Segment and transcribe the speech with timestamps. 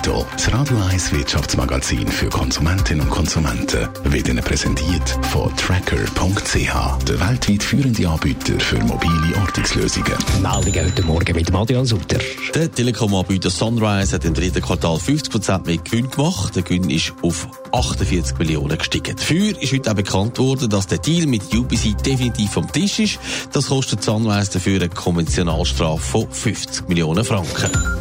[0.00, 7.20] Netto, das Radio 1 Wirtschaftsmagazin für Konsumentinnen und Konsumenten, wird Ihnen präsentiert von Tracker.ch, der
[7.20, 10.14] weltweit führende Anbieter für mobile Ortungslösungen.
[10.40, 12.18] Meldungen heute Morgen mit Adrian Sutter.
[12.54, 16.56] Der Telekom-Anbieter Sunrise hat im dritten Quartal 50% mehr Gewinn gemacht.
[16.56, 19.16] Der Gewinn ist auf 48 Millionen gestiegen.
[19.16, 23.18] Dafür ist heute auch bekannt worden, dass der Deal mit UBC definitiv vom Tisch ist.
[23.52, 27.99] Das kostet Sunrise dafür eine Konventionalstrafe von 50 Millionen Franken.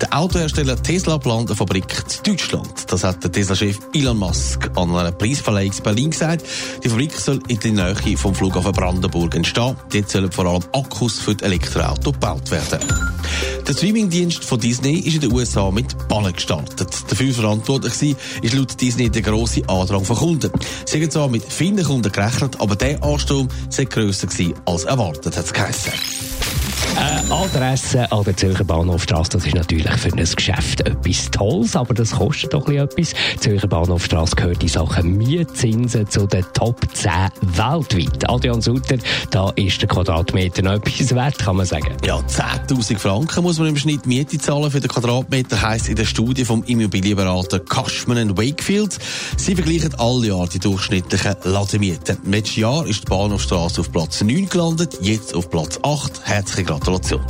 [0.00, 2.70] Der Autohersteller Tesla plant eine Fabrik in Deutschland.
[2.86, 6.44] Das hat der Tesla-Chef Elon Musk an einer Preisverleihung in Berlin gesagt.
[6.84, 9.76] Die Fabrik soll in der Nähe vom Flughafen Brandenburg entstehen.
[9.92, 12.78] Dort sollen vor allem Akkus für die Elektroauto gebaut werden.
[13.66, 16.88] Der Streamingdienst von Disney ist in den USA mit Ballen gestartet.
[17.08, 20.52] Dafür verantwortlich war, ist laut Disney der grosse Andrang von Kunden.
[20.86, 24.28] Sie haben zwar mit vielen Kunden gerechnet, aber der Ansturm sei grösser
[24.64, 25.92] als erwartet, hat es geheißen.
[26.98, 31.94] Äh, Adresse an der Zürcher Bahnhofstrasse, das ist natürlich für ein Geschäft etwas Tolles, aber
[31.94, 33.12] das kostet doch etwas.
[33.38, 37.10] Zürcher Bahnhofstrasse gehört in Sachen Mietzinsen zu den Top 10
[37.42, 38.28] weltweit.
[38.28, 38.96] Adrian Sutter,
[39.30, 41.96] da ist der Quadratmeter noch etwas wert, kann man sagen.
[42.04, 46.04] Ja, 10.000 Franken muss man im Schnitt Miete zahlen für den Quadratmeter, heisst in der
[46.04, 48.98] Studie vom Immobilienberater Cashman Wakefield.
[49.36, 52.18] Sie vergleichen alle Jahre die durchschnittlichen Lademieten.
[52.24, 56.22] Letztes Jahr ist die Bahnhofstrasse auf Platz 9 gelandet, jetzt auf Platz 8.
[56.24, 56.87] Herzliche Gratulation.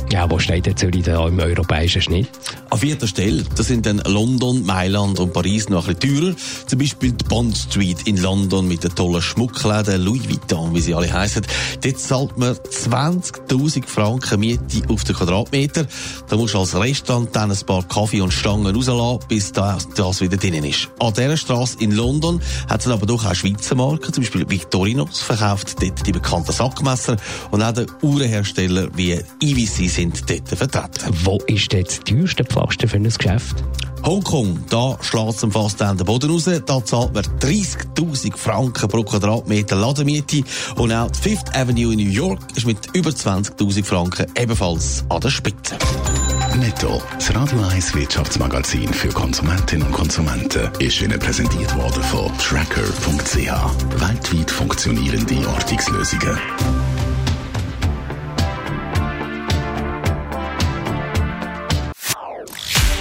[0.09, 2.29] Ja, wo steht der Zürich da im europäischen Schnitt?
[2.69, 6.35] An vierter Stelle, das sind dann London, Mailand und Paris noch ein bisschen teurer.
[6.65, 10.93] Zum Beispiel die Bond Street in London mit den tollen Schmuckläden Louis Vuitton, wie sie
[10.93, 11.45] alle heißen.
[11.83, 15.87] Dort zahlt man 20.000 Franken Miete auf den Quadratmeter.
[16.29, 20.21] Da musst du als Restaurant dann ein paar Kaffee und Stangen rauslassen, bis das, das
[20.21, 20.89] wieder drinnen ist.
[20.99, 25.19] An dieser Straße in London hat es aber doch auch Schweizer Marken, zum Beispiel Victorinox
[25.19, 27.17] verkauft dort die bekannten Sackmesser
[27.51, 31.15] und auch der Uhrenhersteller wie IWC sind dort vertreten.
[31.23, 33.63] Wo ist jetzt das teuerste Pflaster für ein Geschäft?
[34.05, 36.45] Hongkong, da schlägt es fast an den Boden raus.
[36.45, 40.43] Da zahlt man 30.000 Franken pro Quadratmeter Lademiete.
[40.75, 45.19] Und auch die Fifth Avenue in New York ist mit über 20.000 Franken ebenfalls an
[45.21, 45.77] der Spitze.
[46.57, 53.35] Netto, das Radio 1 Wirtschaftsmagazin für Konsumentinnen und Konsumenten, ist Ihnen präsentiert worden von Tracker.ch.
[53.99, 56.37] Weltweit funktionierende Ortungslösungen.